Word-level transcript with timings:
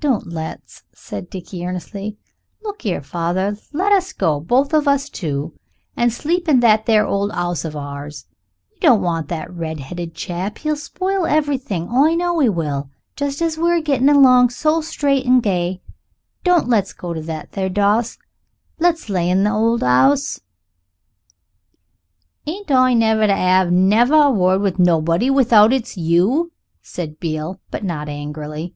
"Don't 0.00 0.26
let's," 0.26 0.82
said 0.92 1.30
Dickie 1.30 1.64
earnestly. 1.64 2.16
"Look 2.60 2.84
'ere, 2.84 3.02
father, 3.02 3.56
let 3.72 3.92
us 3.92 4.12
go, 4.12 4.40
both 4.40 4.70
two 4.70 4.76
of 4.76 4.88
us, 4.88 5.08
and 5.96 6.12
sleep 6.12 6.48
in 6.48 6.58
that 6.58 6.86
there 6.86 7.06
old 7.06 7.30
'ouse 7.32 7.64
of 7.64 7.76
ours. 7.76 8.26
I 8.74 8.78
don't 8.80 9.00
want 9.00 9.28
that 9.28 9.48
red'eaded 9.54 10.12
chap. 10.16 10.58
He'll 10.58 10.74
spoil 10.74 11.24
everything 11.24 11.88
I 11.88 12.16
know 12.16 12.42
'e 12.42 12.48
will, 12.48 12.90
just 13.14 13.40
as 13.40 13.56
we're 13.56 13.76
a 13.76 13.80
gettin' 13.80 14.08
along 14.08 14.50
so 14.50 14.80
straight 14.80 15.24
and 15.24 15.40
gay. 15.40 15.80
Don't 16.42 16.66
let's 16.66 16.92
go 16.92 17.14
to 17.14 17.22
that 17.22 17.52
there 17.52 17.68
doss; 17.68 18.18
let's 18.80 19.08
lay 19.08 19.30
in 19.30 19.44
the 19.44 19.52
old 19.52 19.84
'ouse." 19.84 20.40
"Ain't 22.44 22.72
I 22.72 22.92
never 22.94 23.28
to 23.28 23.32
'ave 23.32 23.70
never 23.70 24.14
a 24.14 24.32
word 24.32 24.62
with 24.62 24.80
nobody 24.80 25.30
without 25.30 25.72
it's 25.72 25.96
you?" 25.96 26.50
said 26.82 27.20
Beale, 27.20 27.60
but 27.70 27.84
not 27.84 28.08
angrily. 28.08 28.74